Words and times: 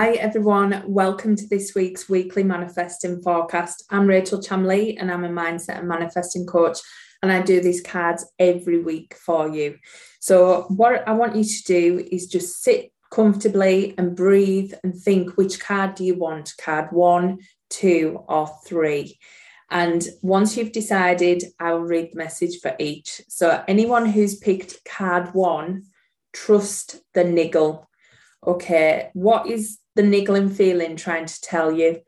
Hi, 0.00 0.12
everyone. 0.12 0.84
Welcome 0.86 1.34
to 1.34 1.48
this 1.48 1.74
week's 1.74 2.08
weekly 2.08 2.44
manifesting 2.44 3.20
forecast. 3.20 3.82
I'm 3.90 4.06
Rachel 4.06 4.38
Chamley, 4.38 4.96
and 4.96 5.10
I'm 5.10 5.24
a 5.24 5.28
mindset 5.28 5.80
and 5.80 5.88
manifesting 5.88 6.46
coach. 6.46 6.78
And 7.20 7.32
I 7.32 7.42
do 7.42 7.60
these 7.60 7.80
cards 7.80 8.24
every 8.38 8.80
week 8.80 9.14
for 9.14 9.48
you. 9.48 9.76
So, 10.20 10.66
what 10.68 11.02
I 11.08 11.14
want 11.14 11.34
you 11.34 11.42
to 11.42 11.62
do 11.64 12.06
is 12.12 12.28
just 12.28 12.62
sit 12.62 12.92
comfortably 13.10 13.96
and 13.98 14.14
breathe 14.14 14.72
and 14.84 14.94
think 14.94 15.36
which 15.36 15.58
card 15.58 15.96
do 15.96 16.04
you 16.04 16.14
want? 16.14 16.54
Card 16.60 16.92
one, 16.92 17.38
two, 17.68 18.22
or 18.28 18.48
three. 18.64 19.18
And 19.68 20.06
once 20.22 20.56
you've 20.56 20.70
decided, 20.70 21.42
I'll 21.58 21.80
read 21.80 22.12
the 22.12 22.18
message 22.18 22.60
for 22.60 22.72
each. 22.78 23.20
So, 23.26 23.64
anyone 23.66 24.06
who's 24.06 24.36
picked 24.36 24.84
card 24.84 25.34
one, 25.34 25.86
trust 26.32 27.00
the 27.14 27.24
niggle. 27.24 27.88
Okay, 28.46 29.10
what 29.14 29.48
is 29.48 29.80
the 29.98 30.02
niggling 30.04 30.48
feeling 30.48 30.94
trying 30.96 31.26
to 31.26 31.40
tell 31.40 31.72
you? 31.72 32.00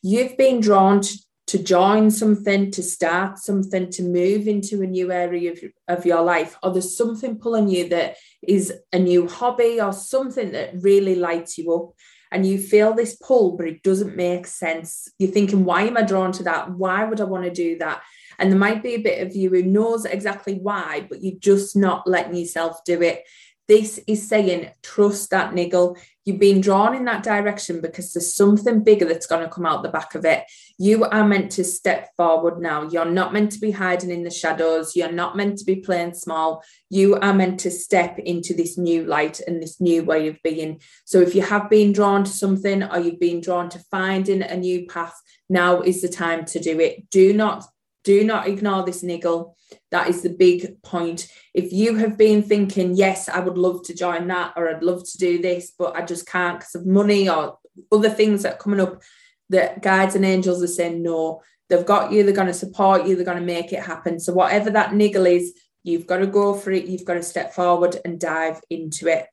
You've 0.00 0.36
been 0.36 0.60
drawn 0.60 1.00
to 1.02 1.18
to 1.48 1.62
join 1.62 2.10
something, 2.10 2.70
to 2.70 2.82
start 2.82 3.36
something, 3.36 3.90
to 3.90 4.02
move 4.02 4.46
into 4.48 4.80
a 4.80 4.86
new 4.86 5.12
area 5.12 5.52
of, 5.52 5.58
of 5.88 6.06
your 6.06 6.22
life, 6.22 6.56
or 6.62 6.70
there's 6.70 6.96
something 6.96 7.36
pulling 7.36 7.68
you 7.68 7.88
that 7.88 8.16
is 8.42 8.72
a 8.92 8.98
new 8.98 9.28
hobby 9.28 9.78
or 9.78 9.92
something 9.92 10.52
that 10.52 10.70
really 10.80 11.14
lights 11.14 11.58
you 11.58 11.74
up. 11.74 11.90
And 12.30 12.46
you 12.46 12.58
feel 12.58 12.94
this 12.94 13.16
pull, 13.16 13.58
but 13.58 13.66
it 13.66 13.82
doesn't 13.82 14.16
make 14.16 14.46
sense. 14.46 15.08
You're 15.18 15.30
thinking, 15.30 15.66
why 15.66 15.82
am 15.82 15.98
I 15.98 16.02
drawn 16.02 16.32
to 16.32 16.44
that? 16.44 16.70
Why 16.70 17.04
would 17.04 17.20
I 17.20 17.24
want 17.24 17.44
to 17.44 17.50
do 17.50 17.76
that? 17.78 18.02
And 18.38 18.50
there 18.50 18.58
might 18.58 18.82
be 18.82 18.94
a 18.94 19.02
bit 19.02 19.26
of 19.26 19.36
you 19.36 19.50
who 19.50 19.62
knows 19.62 20.06
exactly 20.06 20.54
why, 20.54 21.06
but 21.10 21.22
you're 21.22 21.38
just 21.38 21.76
not 21.76 22.06
letting 22.06 22.34
yourself 22.34 22.82
do 22.86 23.02
it. 23.02 23.24
This 23.72 23.98
is 24.06 24.28
saying, 24.28 24.68
trust 24.82 25.30
that 25.30 25.54
niggle. 25.54 25.96
You've 26.26 26.38
been 26.38 26.60
drawn 26.60 26.94
in 26.94 27.06
that 27.06 27.22
direction 27.22 27.80
because 27.80 28.12
there's 28.12 28.34
something 28.34 28.84
bigger 28.84 29.06
that's 29.06 29.26
going 29.26 29.42
to 29.42 29.48
come 29.48 29.64
out 29.64 29.82
the 29.82 29.88
back 29.88 30.14
of 30.14 30.26
it. 30.26 30.44
You 30.76 31.04
are 31.04 31.26
meant 31.26 31.52
to 31.52 31.64
step 31.64 32.10
forward 32.14 32.60
now. 32.60 32.82
You're 32.82 33.06
not 33.06 33.32
meant 33.32 33.50
to 33.52 33.58
be 33.58 33.70
hiding 33.70 34.10
in 34.10 34.24
the 34.24 34.30
shadows. 34.30 34.94
You're 34.94 35.10
not 35.10 35.38
meant 35.38 35.56
to 35.56 35.64
be 35.64 35.76
playing 35.76 36.12
small. 36.12 36.62
You 36.90 37.14
are 37.16 37.32
meant 37.32 37.60
to 37.60 37.70
step 37.70 38.18
into 38.18 38.52
this 38.52 38.76
new 38.76 39.06
light 39.06 39.40
and 39.40 39.62
this 39.62 39.80
new 39.80 40.04
way 40.04 40.28
of 40.28 40.36
being. 40.44 40.82
So 41.06 41.22
if 41.22 41.34
you 41.34 41.40
have 41.40 41.70
been 41.70 41.94
drawn 41.94 42.24
to 42.24 42.30
something 42.30 42.82
or 42.82 42.98
you've 42.98 43.20
been 43.20 43.40
drawn 43.40 43.70
to 43.70 43.78
finding 43.90 44.42
a 44.42 44.54
new 44.54 44.84
path, 44.84 45.18
now 45.48 45.80
is 45.80 46.02
the 46.02 46.08
time 46.08 46.44
to 46.44 46.60
do 46.60 46.78
it. 46.78 47.08
Do 47.08 47.32
not 47.32 47.64
do 48.04 48.24
not 48.24 48.48
ignore 48.48 48.84
this 48.84 49.02
niggle. 49.02 49.56
That 49.90 50.08
is 50.08 50.22
the 50.22 50.30
big 50.30 50.82
point. 50.82 51.28
If 51.54 51.72
you 51.72 51.96
have 51.96 52.18
been 52.18 52.42
thinking, 52.42 52.94
yes, 52.94 53.28
I 53.28 53.40
would 53.40 53.58
love 53.58 53.84
to 53.84 53.94
join 53.94 54.26
that, 54.28 54.54
or 54.56 54.68
I'd 54.68 54.82
love 54.82 55.04
to 55.08 55.18
do 55.18 55.40
this, 55.40 55.72
but 55.78 55.96
I 55.96 56.04
just 56.04 56.26
can't 56.26 56.58
because 56.58 56.74
of 56.74 56.86
money 56.86 57.28
or 57.28 57.58
other 57.90 58.10
things 58.10 58.42
that 58.42 58.54
are 58.54 58.58
coming 58.58 58.80
up, 58.80 59.02
that 59.50 59.82
guides 59.82 60.14
and 60.14 60.24
angels 60.24 60.62
are 60.62 60.68
saying 60.68 61.02
no. 61.02 61.42
They've 61.68 61.86
got 61.86 62.12
you, 62.12 62.22
they're 62.22 62.34
going 62.34 62.48
to 62.48 62.54
support 62.54 63.06
you, 63.06 63.16
they're 63.16 63.24
going 63.24 63.38
to 63.38 63.44
make 63.44 63.72
it 63.72 63.82
happen. 63.82 64.20
So, 64.20 64.32
whatever 64.32 64.70
that 64.70 64.94
niggle 64.94 65.26
is, 65.26 65.54
you've 65.84 66.06
got 66.06 66.18
to 66.18 66.26
go 66.26 66.54
for 66.54 66.70
it, 66.70 66.86
you've 66.86 67.04
got 67.04 67.14
to 67.14 67.22
step 67.22 67.54
forward 67.54 67.96
and 68.04 68.20
dive 68.20 68.60
into 68.68 69.08
it. 69.08 69.26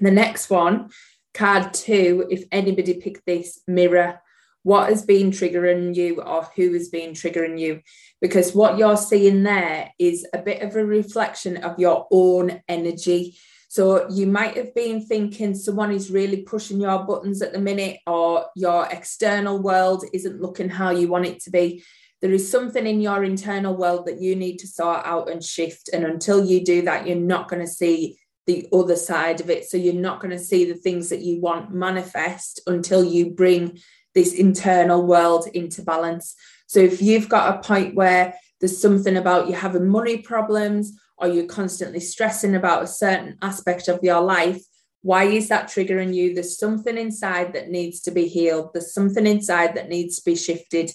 The 0.00 0.10
next 0.10 0.50
one, 0.50 0.90
card 1.34 1.72
two, 1.72 2.26
if 2.30 2.44
anybody 2.52 2.94
picked 2.94 3.24
this, 3.26 3.60
mirror 3.66 4.20
what 4.68 4.90
has 4.90 5.02
been 5.02 5.30
triggering 5.30 5.94
you 5.94 6.20
or 6.20 6.46
who 6.54 6.74
has 6.74 6.90
been 6.90 7.12
triggering 7.12 7.58
you? 7.58 7.80
Because 8.20 8.54
what 8.54 8.76
you're 8.76 8.98
seeing 8.98 9.42
there 9.42 9.90
is 9.98 10.26
a 10.34 10.38
bit 10.42 10.60
of 10.60 10.76
a 10.76 10.84
reflection 10.84 11.56
of 11.56 11.78
your 11.78 12.06
own 12.10 12.60
energy. 12.68 13.38
So 13.68 14.10
you 14.10 14.26
might 14.26 14.58
have 14.58 14.74
been 14.74 15.00
thinking 15.00 15.54
someone 15.54 15.90
is 15.90 16.10
really 16.10 16.42
pushing 16.42 16.82
your 16.82 17.02
buttons 17.02 17.40
at 17.40 17.54
the 17.54 17.58
minute 17.58 18.00
or 18.06 18.44
your 18.56 18.86
external 18.90 19.58
world 19.58 20.04
isn't 20.12 20.42
looking 20.42 20.68
how 20.68 20.90
you 20.90 21.08
want 21.08 21.24
it 21.24 21.42
to 21.44 21.50
be. 21.50 21.82
There 22.20 22.32
is 22.32 22.50
something 22.50 22.86
in 22.86 23.00
your 23.00 23.24
internal 23.24 23.74
world 23.74 24.04
that 24.04 24.20
you 24.20 24.36
need 24.36 24.58
to 24.58 24.66
sort 24.66 25.00
out 25.06 25.30
and 25.30 25.42
shift. 25.42 25.88
And 25.94 26.04
until 26.04 26.44
you 26.44 26.62
do 26.62 26.82
that 26.82 27.06
you're 27.06 27.16
not 27.16 27.48
going 27.48 27.64
to 27.64 27.72
see 27.72 28.18
the 28.46 28.68
other 28.70 28.96
side 28.96 29.40
of 29.40 29.48
it. 29.48 29.64
So 29.64 29.78
you're 29.78 29.94
not 29.94 30.20
going 30.20 30.36
to 30.36 30.38
see 30.38 30.66
the 30.66 30.78
things 30.78 31.08
that 31.08 31.22
you 31.22 31.40
want 31.40 31.72
manifest 31.72 32.60
until 32.66 33.02
you 33.02 33.30
bring 33.30 33.78
this 34.18 34.34
internal 34.34 35.06
world 35.06 35.46
into 35.54 35.80
balance. 35.80 36.34
So 36.66 36.80
if 36.80 37.00
you've 37.00 37.28
got 37.28 37.54
a 37.54 37.62
point 37.62 37.94
where 37.94 38.34
there's 38.58 38.82
something 38.82 39.16
about 39.16 39.46
you 39.46 39.54
having 39.54 39.88
money 39.88 40.18
problems 40.18 40.98
or 41.18 41.28
you're 41.28 41.46
constantly 41.46 42.00
stressing 42.00 42.56
about 42.56 42.82
a 42.82 42.88
certain 42.88 43.38
aspect 43.42 43.86
of 43.86 44.00
your 44.02 44.20
life, 44.20 44.60
why 45.02 45.22
is 45.22 45.46
that 45.50 45.68
triggering 45.68 46.12
you? 46.12 46.34
There's 46.34 46.58
something 46.58 46.98
inside 46.98 47.52
that 47.52 47.70
needs 47.70 48.00
to 48.00 48.10
be 48.10 48.26
healed. 48.26 48.70
There's 48.72 48.92
something 48.92 49.24
inside 49.24 49.76
that 49.76 49.88
needs 49.88 50.16
to 50.16 50.24
be 50.24 50.34
shifted. 50.34 50.90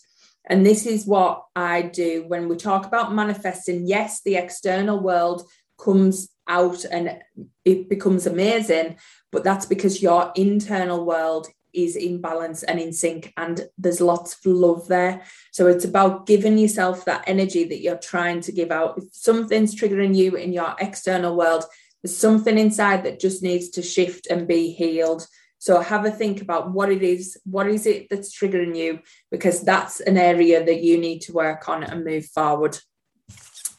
And 0.46 0.66
this 0.66 0.86
is 0.86 1.06
what 1.06 1.46
I 1.56 1.84
do 1.84 2.26
when 2.28 2.50
we 2.50 2.58
talk 2.58 2.86
about 2.86 3.16
manifesting. 3.16 3.88
Yes, 3.88 4.22
the 4.22 4.36
external 4.36 5.00
world 5.00 5.44
comes 5.80 6.28
out 6.50 6.84
and 6.84 7.22
it 7.64 7.88
becomes 7.88 8.28
amazing, 8.28 8.98
but 9.32 9.46
that's 9.46 9.66
because 9.66 10.02
your 10.02 10.34
internal 10.36 11.06
world 11.06 11.48
is 11.74 11.96
in 11.96 12.22
balance 12.22 12.64
and 12.64 12.80
in 12.80 12.94
sync 12.94 13.34
and 13.38 13.68
there's 13.78 14.02
lots 14.02 14.34
of 14.34 14.46
love 14.46 14.88
there. 14.88 15.24
So 15.52 15.68
it's 15.68 15.86
about 15.86 16.26
giving 16.26 16.58
yourself 16.58 17.06
that 17.06 17.24
energy 17.28 17.64
that 17.66 17.82
you're 17.82 17.98
trying 17.98 18.42
to 18.42 18.52
give 18.52 18.72
out. 18.72 18.98
If 18.98 19.06
something's 19.12 19.76
triggering 19.76 20.16
you 20.16 20.36
in 20.36 20.54
your 20.54 20.76
external 20.80 21.36
world 21.36 21.66
there's 22.02 22.18
something 22.18 22.58
inside 22.58 23.04
that 23.06 23.20
just 23.20 23.42
needs 23.42 23.70
to 23.70 23.82
shift 23.82 24.28
and 24.28 24.48
be 24.48 24.72
healed. 24.72 25.26
So 25.58 25.80
have 25.80 26.04
a 26.06 26.12
think 26.12 26.42
about 26.42 26.72
what 26.72 26.92
it 26.92 27.02
is 27.02 27.40
what 27.46 27.68
is 27.68 27.86
it 27.86 28.08
that's 28.10 28.38
triggering 28.38 28.76
you 28.76 29.00
because 29.32 29.62
that's 29.62 30.02
an 30.02 30.18
area 30.18 30.66
that 30.66 30.84
you 30.84 30.98
need 30.98 31.20
to 31.22 31.34
work 31.34 31.70
on 31.70 31.84
and 31.84 32.04
move 32.04 32.26
forward. 32.26 32.78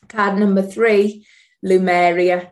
Card 0.08 0.38
number 0.38 0.62
3 0.62 1.26
Lemuria 1.62 2.50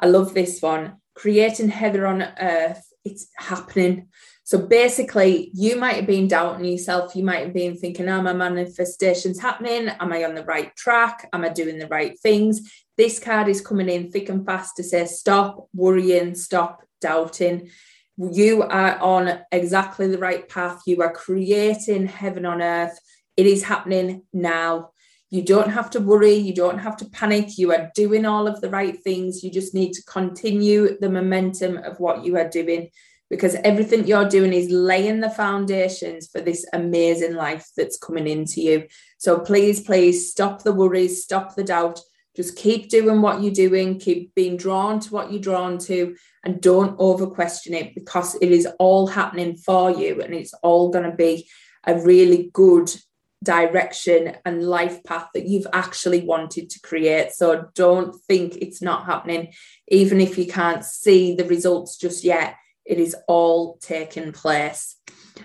I 0.00 0.06
love 0.06 0.34
this 0.34 0.60
one. 0.60 0.96
Creating 1.14 1.68
heather 1.68 2.06
on 2.06 2.22
earth. 2.22 2.84
It's 3.04 3.28
happening 3.36 4.08
so 4.44 4.58
basically, 4.58 5.50
you 5.54 5.76
might 5.76 5.96
have 5.96 6.06
been 6.06 6.28
doubting 6.28 6.66
yourself. 6.66 7.16
You 7.16 7.24
might 7.24 7.44
have 7.44 7.54
been 7.54 7.76
thinking, 7.76 8.08
"Are 8.08 8.22
my 8.22 8.34
manifestations 8.34 9.40
happening? 9.40 9.88
Am 9.88 10.12
I 10.12 10.24
on 10.24 10.34
the 10.34 10.44
right 10.44 10.74
track? 10.76 11.28
Am 11.32 11.44
I 11.44 11.48
doing 11.48 11.78
the 11.78 11.88
right 11.88 12.18
things?" 12.20 12.70
This 12.96 13.18
card 13.18 13.48
is 13.48 13.60
coming 13.60 13.88
in 13.88 14.10
thick 14.10 14.28
and 14.28 14.44
fast 14.46 14.76
to 14.76 14.84
say, 14.84 15.06
"Stop 15.06 15.68
worrying, 15.74 16.34
stop 16.34 16.82
doubting." 17.00 17.70
You 18.16 18.62
are 18.62 18.96
on 18.98 19.40
exactly 19.50 20.06
the 20.06 20.18
right 20.18 20.48
path. 20.48 20.82
You 20.86 21.02
are 21.02 21.12
creating 21.12 22.06
heaven 22.06 22.46
on 22.46 22.62
earth. 22.62 22.96
It 23.36 23.46
is 23.46 23.64
happening 23.64 24.22
now. 24.32 24.90
You 25.30 25.42
don't 25.42 25.70
have 25.70 25.90
to 25.90 26.00
worry. 26.00 26.34
You 26.34 26.54
don't 26.54 26.78
have 26.78 26.96
to 26.98 27.06
panic. 27.06 27.58
You 27.58 27.72
are 27.72 27.90
doing 27.96 28.24
all 28.24 28.46
of 28.46 28.60
the 28.60 28.70
right 28.70 28.96
things. 29.02 29.42
You 29.42 29.50
just 29.50 29.74
need 29.74 29.94
to 29.94 30.04
continue 30.04 30.96
the 31.00 31.10
momentum 31.10 31.78
of 31.78 31.98
what 31.98 32.24
you 32.24 32.36
are 32.36 32.48
doing 32.48 32.90
because 33.30 33.56
everything 33.64 34.06
you're 34.06 34.28
doing 34.28 34.52
is 34.52 34.70
laying 34.70 35.20
the 35.20 35.30
foundations 35.30 36.28
for 36.28 36.40
this 36.40 36.66
amazing 36.72 37.34
life 37.34 37.68
that's 37.76 37.98
coming 37.98 38.26
into 38.26 38.60
you. 38.60 38.86
So 39.18 39.40
please, 39.40 39.80
please 39.80 40.30
stop 40.30 40.62
the 40.62 40.72
worries, 40.72 41.22
stop 41.22 41.54
the 41.54 41.64
doubt. 41.64 42.00
Just 42.36 42.56
keep 42.56 42.88
doing 42.88 43.22
what 43.22 43.42
you're 43.42 43.52
doing, 43.52 43.98
keep 43.98 44.34
being 44.34 44.56
drawn 44.56 44.98
to 45.00 45.12
what 45.12 45.30
you're 45.30 45.40
drawn 45.40 45.78
to, 45.78 46.16
and 46.44 46.60
don't 46.60 46.96
over 46.98 47.26
question 47.26 47.74
it 47.74 47.94
because 47.94 48.34
it 48.36 48.50
is 48.50 48.66
all 48.78 49.06
happening 49.06 49.56
for 49.56 49.90
you 49.90 50.20
and 50.20 50.34
it's 50.34 50.52
all 50.54 50.90
going 50.90 51.08
to 51.08 51.16
be 51.16 51.48
a 51.86 51.98
really 52.00 52.50
good 52.52 52.90
direction 53.44 54.36
and 54.44 54.64
life 54.64 55.04
path 55.04 55.28
that 55.34 55.46
you've 55.46 55.66
actually 55.72 56.22
wanted 56.22 56.70
to 56.70 56.80
create. 56.80 57.30
So 57.32 57.68
don't 57.74 58.14
think 58.22 58.56
it's 58.56 58.82
not 58.82 59.06
happening, 59.06 59.52
even 59.88 60.20
if 60.20 60.36
you 60.36 60.46
can't 60.46 60.84
see 60.84 61.36
the 61.36 61.44
results 61.44 61.96
just 61.96 62.24
yet 62.24 62.56
it 62.84 62.98
is 62.98 63.16
all 63.28 63.78
taking 63.80 64.32
place. 64.32 64.96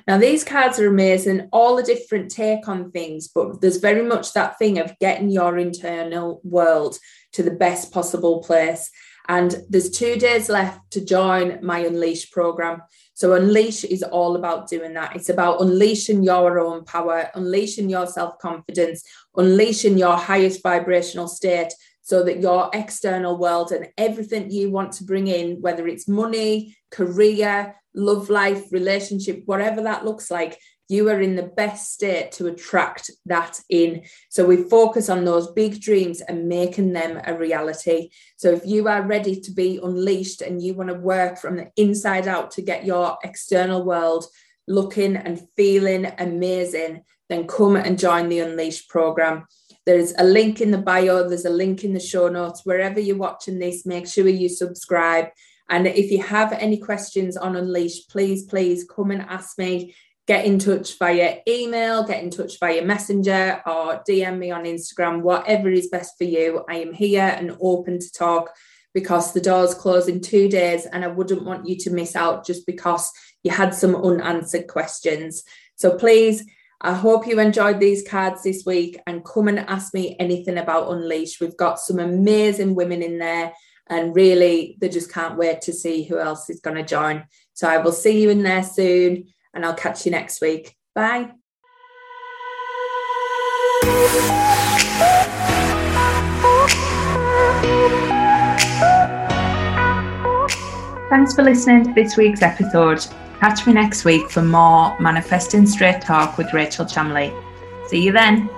Now, 0.07 0.17
these 0.17 0.43
cards 0.43 0.79
are 0.79 0.87
amazing, 0.87 1.49
all 1.51 1.77
a 1.77 1.83
different 1.83 2.31
take 2.31 2.67
on 2.67 2.91
things, 2.91 3.27
but 3.27 3.61
there's 3.61 3.77
very 3.77 4.03
much 4.03 4.33
that 4.33 4.57
thing 4.59 4.79
of 4.79 4.97
getting 4.99 5.29
your 5.29 5.57
internal 5.57 6.41
world 6.43 6.97
to 7.33 7.43
the 7.43 7.51
best 7.51 7.91
possible 7.91 8.41
place. 8.43 8.91
And 9.27 9.55
there's 9.69 9.91
two 9.91 10.15
days 10.15 10.49
left 10.49 10.79
to 10.91 11.05
join 11.05 11.63
my 11.63 11.79
Unleash 11.79 12.31
program. 12.31 12.81
So, 13.13 13.33
Unleash 13.33 13.83
is 13.83 14.01
all 14.01 14.35
about 14.35 14.67
doing 14.67 14.93
that. 14.93 15.15
It's 15.15 15.29
about 15.29 15.61
unleashing 15.61 16.23
your 16.23 16.59
own 16.59 16.83
power, 16.85 17.29
unleashing 17.35 17.89
your 17.89 18.07
self 18.07 18.39
confidence, 18.39 19.03
unleashing 19.35 19.99
your 19.99 20.17
highest 20.17 20.63
vibrational 20.63 21.27
state 21.27 21.71
so 22.09 22.23
that 22.23 22.39
your 22.39 22.71
external 22.73 23.37
world 23.37 23.71
and 23.71 23.87
everything 23.95 24.49
you 24.49 24.71
want 24.71 24.91
to 24.91 25.03
bring 25.03 25.27
in, 25.27 25.61
whether 25.61 25.87
it's 25.87 26.07
money, 26.07 26.75
career, 26.89 27.75
love 27.93 28.31
life, 28.31 28.63
relationship, 28.71 29.43
whatever 29.45 29.83
that 29.83 30.03
looks 30.03 30.31
like, 30.31 30.57
you 30.87 31.07
are 31.09 31.21
in 31.21 31.35
the 31.35 31.43
best 31.43 31.93
state 31.93 32.31
to 32.31 32.47
attract 32.47 33.11
that 33.27 33.61
in. 33.69 34.01
So 34.31 34.43
we 34.43 34.57
focus 34.57 35.07
on 35.07 35.23
those 35.23 35.51
big 35.51 35.79
dreams 35.79 36.21
and 36.21 36.49
making 36.49 36.93
them 36.93 37.21
a 37.27 37.37
reality. 37.37 38.09
So 38.37 38.49
if 38.53 38.65
you 38.65 38.87
are 38.87 39.03
ready 39.03 39.39
to 39.41 39.51
be 39.51 39.79
unleashed 39.83 40.41
and 40.41 40.59
you 40.59 40.73
want 40.73 40.89
to 40.89 40.95
work 40.95 41.37
from 41.37 41.57
the 41.57 41.69
inside 41.75 42.27
out 42.27 42.49
to 42.53 42.63
get 42.63 42.85
your 42.87 43.19
external 43.23 43.85
world 43.85 44.25
looking 44.67 45.15
and 45.15 45.45
feeling 45.55 46.11
amazing, 46.17 47.03
then 47.29 47.45
come 47.45 47.75
and 47.75 47.99
join 47.99 48.29
the 48.29 48.39
Unleash 48.39 48.87
program. 48.87 49.45
There's 49.89 50.13
a 50.19 50.23
link 50.23 50.61
in 50.61 50.69
the 50.69 50.77
bio, 50.77 51.27
there's 51.27 51.45
a 51.45 51.49
link 51.49 51.83
in 51.83 51.95
the 51.95 51.99
show 51.99 52.27
notes. 52.27 52.61
Wherever 52.63 52.99
you're 52.99 53.17
watching 53.17 53.57
this, 53.57 53.87
make 53.87 54.05
sure 54.05 54.27
you 54.27 54.47
subscribe. 54.47 55.29
And 55.67 55.87
if 55.87 56.11
you 56.11 56.21
have 56.21 56.53
any 56.53 56.77
questions 56.77 57.35
on 57.35 57.55
Unleash, 57.55 58.07
please, 58.07 58.43
please 58.43 58.83
come 58.83 59.09
and 59.09 59.23
ask 59.23 59.57
me. 59.57 59.95
Get 60.27 60.45
in 60.45 60.59
touch 60.59 60.99
via 60.99 61.39
email, 61.47 62.03
get 62.03 62.23
in 62.23 62.29
touch 62.29 62.59
via 62.59 62.85
messenger, 62.85 63.63
or 63.65 64.03
DM 64.07 64.37
me 64.37 64.51
on 64.51 64.65
Instagram, 64.65 65.23
whatever 65.23 65.71
is 65.71 65.87
best 65.87 66.19
for 66.19 66.25
you. 66.25 66.63
I 66.69 66.75
am 66.75 66.93
here 66.93 67.35
and 67.35 67.57
open 67.59 67.97
to 67.97 68.11
talk 68.11 68.51
because 68.93 69.33
the 69.33 69.41
doors 69.41 69.73
close 69.73 70.07
in 70.07 70.21
two 70.21 70.49
days 70.49 70.85
and 70.85 71.03
I 71.03 71.07
wouldn't 71.07 71.45
want 71.45 71.67
you 71.67 71.75
to 71.77 71.89
miss 71.89 72.15
out 72.15 72.45
just 72.45 72.67
because 72.67 73.11
you 73.41 73.49
had 73.49 73.73
some 73.73 73.95
unanswered 73.95 74.67
questions. 74.67 75.41
So 75.77 75.97
please 75.97 76.45
I 76.81 76.93
hope 76.93 77.27
you 77.27 77.41
enjoyed 77.41 77.81
these 77.81 78.07
cards 78.07 78.43
this 78.43 78.63
week 78.65 79.01
and 79.05 79.25
come 79.25 79.49
and 79.49 79.59
ask 79.59 79.93
me 79.93 80.15
anything 80.17 80.57
about 80.57 80.89
Unleash. 80.89 81.41
We've 81.41 81.57
got 81.57 81.77
some 81.77 81.99
amazing 81.99 82.73
women 82.73 83.01
in 83.01 83.17
there, 83.19 83.51
and 83.89 84.15
really, 84.15 84.77
they 84.79 84.87
just 84.87 85.11
can't 85.11 85.37
wait 85.37 85.59
to 85.63 85.73
see 85.73 86.03
who 86.03 86.17
else 86.19 86.49
is 86.49 86.61
going 86.61 86.77
to 86.77 86.83
join. 86.83 87.25
So 87.53 87.67
I 87.67 87.79
will 87.79 87.91
see 87.91 88.21
you 88.21 88.29
in 88.29 88.43
there 88.43 88.63
soon, 88.63 89.25
and 89.53 89.65
I'll 89.65 89.73
catch 89.73 90.05
you 90.05 90.11
next 90.11 90.39
week. 90.39 90.73
Bye. 90.95 91.31
Thanks 101.09 101.35
for 101.35 101.43
listening 101.43 101.83
to 101.83 101.93
this 101.93 102.15
week's 102.15 102.41
episode. 102.41 103.05
Catch 103.39 103.65
me 103.65 103.71
next 103.71 104.03
week 104.03 104.29
for 104.29 104.41
more 104.41 104.99
Manifesting 104.99 105.65
Straight 105.65 106.01
Talk 106.01 106.37
with 106.37 106.53
Rachel 106.53 106.85
Chamley. 106.85 107.33
See 107.87 108.01
you 108.01 108.11
then. 108.11 108.49